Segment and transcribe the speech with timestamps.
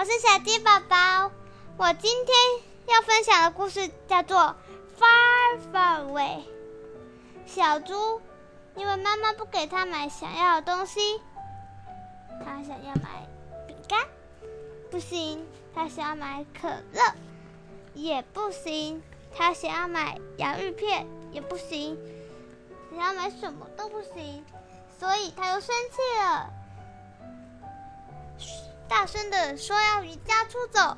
[0.00, 1.32] 我是小鸡宝宝。
[1.76, 2.36] 我今天
[2.86, 4.38] 要分享的故事叫做
[4.96, 6.36] 《Far Far Away》。
[7.44, 8.22] 小猪
[8.76, 11.20] 因为妈妈不给他买想要的东西，
[12.44, 13.26] 他想要买
[13.66, 14.06] 饼干，
[14.88, 15.40] 不行；
[15.74, 17.02] 他想要买可乐，
[17.92, 19.02] 也不行；
[19.34, 21.96] 他想要买洋芋片，也不行；
[22.92, 24.44] 想要买什么都不行。
[24.96, 26.52] 所以他又生气了。
[28.88, 30.96] 大声的说要离家出走，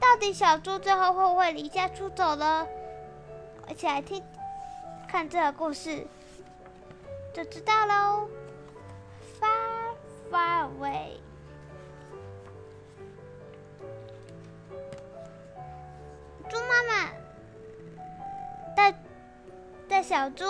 [0.00, 2.66] 到底小猪最后会不会离家出走呢？
[3.68, 4.24] 一起来听，
[5.06, 6.06] 看这个故事
[7.34, 8.28] 就知道喽。
[9.38, 9.94] Far
[10.30, 11.18] far away，
[16.48, 17.10] 猪妈妈
[18.74, 18.94] 带
[19.88, 20.44] 带小猪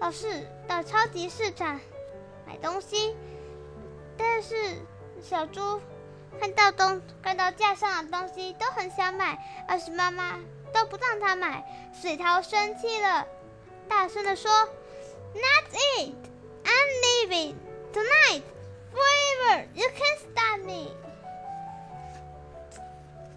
[0.00, 1.80] 到市到超级市场
[2.44, 3.16] 买东西，
[4.16, 4.76] 但是。
[5.22, 5.80] 小猪
[6.40, 10.38] 看到东看到架上的东西都很想买，而是妈妈
[10.72, 13.26] 都不让他买，水桃生气了，
[13.88, 14.50] 大声的说
[15.34, 16.14] ：“Not it!
[16.64, 17.54] I'm leaving
[17.92, 18.42] tonight,
[18.92, 19.66] forever.
[19.74, 20.92] You can stop me.”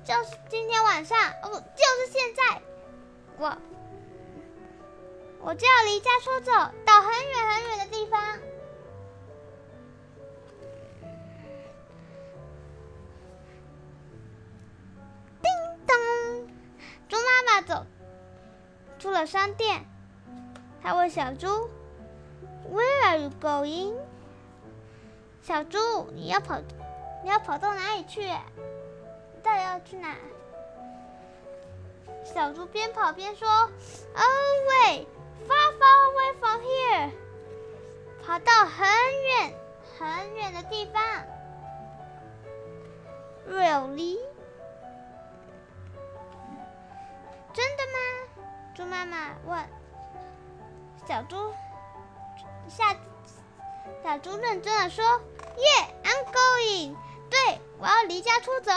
[0.04, 2.62] 就是今天晚上，哦不，就是现在，
[3.38, 3.58] 我
[5.40, 6.52] 我就要离家出走，
[6.86, 7.81] 到很远很远的
[19.26, 19.86] 商店，
[20.82, 21.70] 他问小猪
[22.72, 23.96] ：“Where are you going？”
[25.42, 26.60] 小猪，你要跑，
[27.24, 28.28] 你要跑到哪里去？
[29.42, 30.16] 到底要去哪？
[32.24, 33.48] 小猪边跑边说
[34.16, 35.06] ：“Away,
[35.48, 37.10] far, far away from here。”
[38.24, 38.88] 跑到很
[39.24, 39.54] 远
[39.98, 41.02] 很远的地方。
[43.50, 44.20] Really？
[48.92, 49.58] 妈妈问
[51.08, 51.54] 小猪
[52.68, 52.94] ：“下
[54.04, 55.02] 小猪认真的说
[55.56, 56.98] ，Yeah，I'm going。
[57.30, 58.74] 对，我要离家出走。”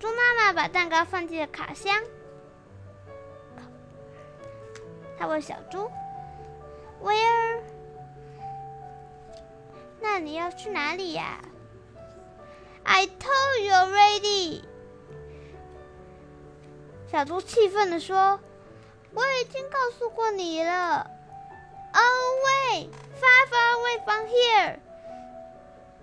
[0.00, 2.02] 猪妈妈把蛋糕放进了卡箱。
[5.16, 5.88] 他问小猪
[7.00, 7.60] ：“Where？
[10.00, 11.38] 那你要去哪里呀
[12.82, 14.05] ？”I told you already。
[17.16, 18.38] 小猪气愤的说
[19.14, 21.10] ：“我已经告诉过你了。
[21.94, 24.78] Away, far, far away from here，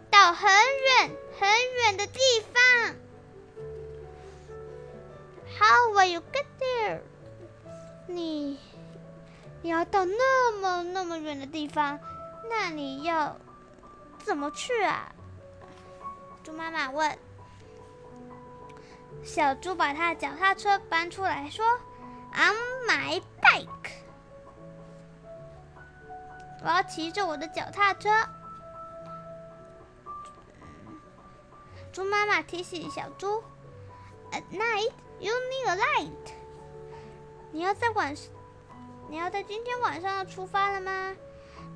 [0.10, 2.20] 到很远很远的地
[2.52, 2.96] 方。
[5.56, 7.02] How will you get there？
[8.08, 8.58] 你
[9.62, 12.00] 你要到那么那么远的地方，
[12.50, 13.38] 那你要
[14.26, 15.14] 怎么去啊？”
[16.44, 17.16] 猪妈妈问。
[19.24, 21.66] 小猪把他的脚踏车搬出来，说
[22.34, 22.54] ：“On
[22.88, 23.92] my bike，
[26.62, 28.10] 我要骑着我的脚踏车。”
[31.94, 33.42] 猪妈妈提醒小猪
[34.32, 36.34] ：“At night you need a light。
[37.52, 38.14] 你要在晚，
[39.10, 41.16] 你要在今天晚上要出发了吗？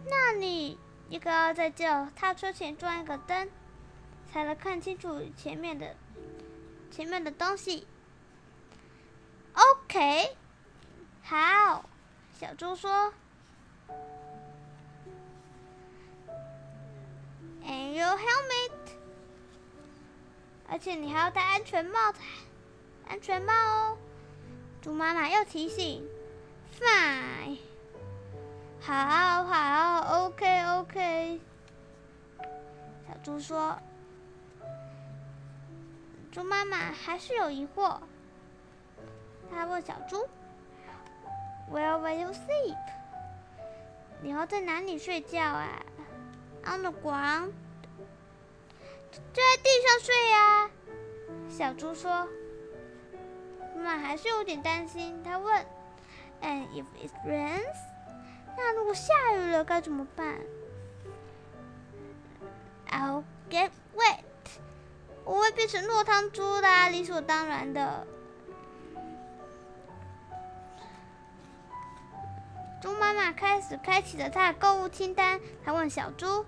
[0.06, 0.78] 那你
[1.10, 3.50] 应该要在脚踏车前装一个灯，
[4.32, 5.96] 才能看清楚前面的。”
[6.90, 7.86] 前面的东西
[9.54, 10.36] ，OK，
[11.22, 11.86] 好，
[12.40, 13.14] 小猪说
[17.64, 18.72] ，And your helmet，
[20.68, 22.00] 而且你还要戴安全帽，
[23.08, 23.98] 安全帽哦。
[24.82, 26.08] 猪妈妈又提醒
[26.80, 27.60] ，Fine，
[28.80, 31.40] 好好，OK，OK，
[33.08, 33.78] 小猪说。
[36.38, 37.98] 猪妈妈还是有疑惑，
[39.50, 40.30] 她问小猪
[41.72, 42.78] ：“Where will you sleep？
[44.22, 45.84] 你要在哪里睡觉啊
[46.64, 47.54] ？”“On the ground。
[49.12, 50.70] ”“就在地上睡呀。”
[51.50, 52.28] 小猪说。
[53.76, 55.66] 妈妈还是有点担心，她问
[56.44, 57.78] ：“And if it rains？
[58.56, 60.36] 那如果下雨了该怎么办
[62.90, 64.20] ？”“I'll get wet。”
[65.28, 68.08] 我会变成落汤猪的，理所当然的。
[72.82, 75.42] 猪妈妈开始开启了她的购物清单。
[75.66, 76.46] 她问小猪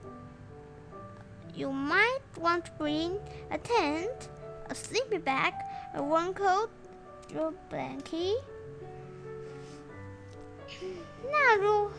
[1.54, 4.30] ：“You might want to bring a tent,
[4.70, 5.54] a sleeping bag,
[5.94, 6.70] a warm coat,
[7.28, 8.42] your blanket。”
[11.30, 11.92] 那如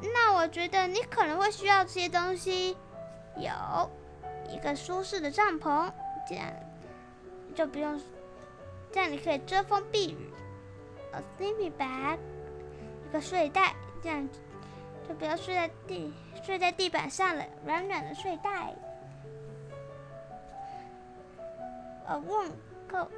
[0.00, 2.78] 那我觉得你可能会需要这些东西。
[3.36, 3.50] 有
[4.48, 5.90] 一个舒适的帐篷，
[6.28, 6.46] 这样
[7.54, 8.00] 就不用，
[8.92, 10.30] 这样你可以遮风避雨。
[11.12, 12.18] A sleeping bag，
[13.08, 14.28] 一个睡袋，这样
[15.08, 16.12] 就不要睡在地
[16.44, 18.74] 睡在地板上了，软软的睡袋。
[22.06, 22.50] A warm
[22.90, 23.08] coat，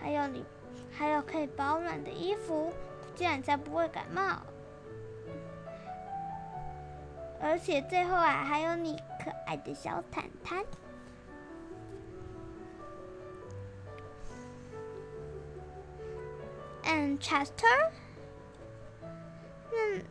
[0.00, 0.44] 还有你
[0.90, 2.72] 还有可以保暖的衣服，
[3.14, 4.38] 这样才不会感冒。
[7.40, 10.65] 而且最后啊，还有你可爱的小毯毯。
[16.83, 17.91] And Chester，
[19.71, 20.03] 嗯，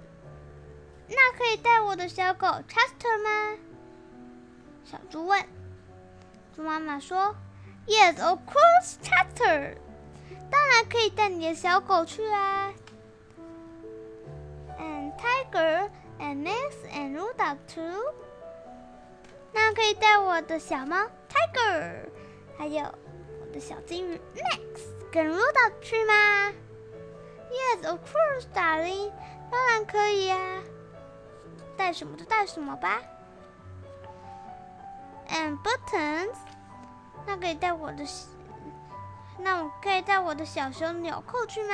[1.09, 3.59] 那可以带我的小狗 Chester 吗？
[4.85, 5.43] 小猪问。
[6.55, 7.37] 猪妈妈说：“
[7.87, 9.77] Yes, of course, Chester。
[10.51, 12.73] 当然可以带你的小狗去啊。”
[14.79, 18.15] And Tiger。And Max and Rudolph too。
[19.54, 20.98] 那可以带我的小猫
[21.30, 22.10] Tiger，
[22.58, 24.82] 还有我的小金鱼 Max
[25.12, 26.54] 跟 Ruda 去吗
[27.52, 29.12] ？Yes, of course, darling。
[29.52, 30.62] 当然可以呀。
[31.76, 33.02] 带什么就带什么吧。
[35.28, 36.36] And Buttons，
[37.26, 38.06] 那可以带我的，
[39.38, 41.74] 那我可以带我的小熊纽扣去吗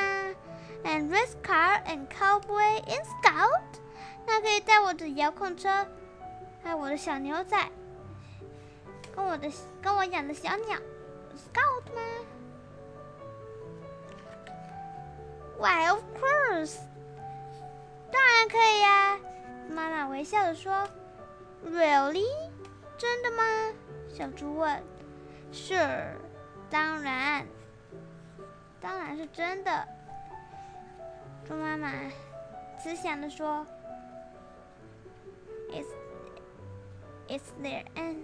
[0.84, 3.82] ？And Race Car and Cowboy and Scout。
[4.26, 5.88] 那可以带我的遥控车，
[6.68, 7.58] 还有我的小牛仔，
[9.16, 9.50] 跟我的
[9.82, 10.78] 跟我养的小鸟
[11.34, 12.02] ，Scout 吗
[15.58, 16.80] ？Why of course，
[18.12, 19.18] 当然可以呀。
[19.70, 20.86] 妈妈微笑着说
[21.66, 22.28] ：“Really？
[22.98, 23.44] 真的吗？”
[24.14, 24.84] 小猪问。
[25.54, 26.18] “Sure，
[26.70, 27.48] 当然，
[28.82, 29.88] 当然是真的。”
[31.48, 31.94] 猪妈妈
[32.78, 33.66] 慈祥的说。
[37.30, 38.24] Is there and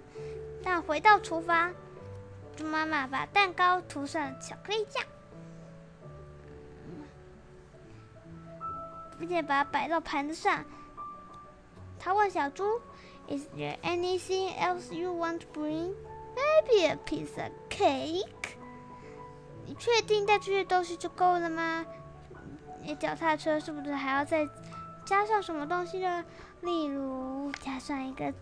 [0.64, 1.74] 但回到厨房，
[2.56, 5.04] 猪妈妈把蛋糕涂上巧克力酱，
[9.20, 10.64] 并且把它摆到盘子上。
[12.00, 12.82] 他问小猪
[13.28, 15.94] ：“Is there anything else you want to bring?
[16.36, 18.56] Maybe a piece of cake？”
[19.66, 21.86] 你确定带这些东西就够了吗？
[22.82, 24.48] 你脚踏车是不是还要再
[25.06, 26.26] 加上什么东西呢？
[26.62, 28.34] 例如，加上一个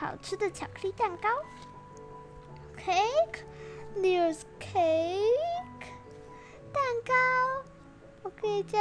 [0.00, 1.28] 好吃的巧克力蛋糕
[2.78, 5.92] ，cake，there's cake，
[6.72, 7.12] 蛋糕，
[8.22, 8.78] 我可以加，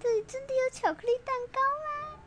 [0.00, 2.18] 这里真的有巧克力蛋糕吗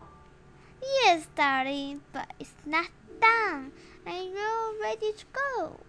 [0.80, 2.88] ？Yes, darling, but it's not
[3.19, 3.72] done.
[4.06, 5.81] Are you ready to go?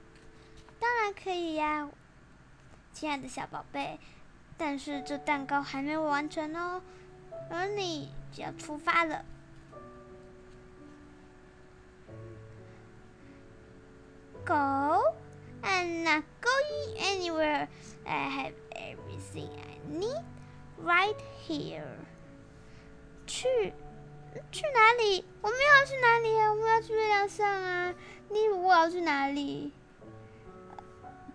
[0.81, 1.89] 当然可以呀，
[2.93, 4.01] 亲爱的小宝贝，
[4.59, 6.83] 但是这蛋糕还没有完成哦，
[7.49, 8.13] 而你。
[8.33, 9.25] 就要出发了。
[14.45, 15.15] Go?
[15.63, 17.69] I'm not going anywhere.
[18.05, 20.25] I have everything I need
[20.83, 21.17] right
[21.47, 21.87] here.
[23.27, 23.73] 去？
[24.51, 25.25] 去哪里？
[25.41, 26.51] 我们要去哪里啊？
[26.51, 27.95] 我们要去月亮上啊！
[28.31, 29.73] 你我要去哪里？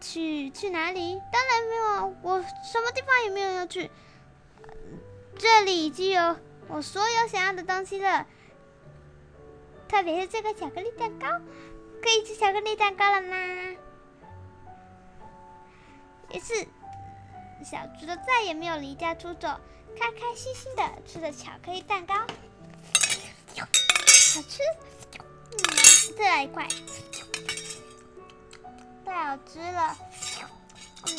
[0.02, 1.22] 去去哪里？
[1.32, 2.14] 当然没有啊！
[2.24, 3.90] 我什么地方也没有要去。
[5.38, 6.36] 这里已经有。
[6.68, 8.28] 我所有想要的东西了，
[9.88, 11.40] 特别是这个巧克力蛋糕，
[12.08, 13.36] 可以吃巧克力蛋糕了吗？
[16.32, 16.66] 于是，
[17.70, 19.50] 小猪的再也没有离家出走，
[20.00, 22.26] 开开心心的吃着巧克力蛋糕，好
[24.48, 24.64] 吃，
[25.52, 26.66] 嗯，再来一块，
[29.06, 29.98] 太好吃了，
[31.08, 31.12] 嗯，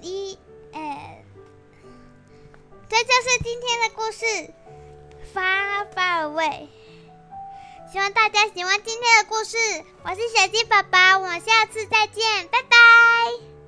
[0.00, 0.36] 一，
[0.72, 0.80] 二。
[2.88, 4.52] 这就是今天的故事
[5.32, 6.68] 发发味。
[7.90, 9.56] 希望大家喜欢今天的故事。
[10.04, 13.59] 我是小鸡宝宝我们下次再见拜拜。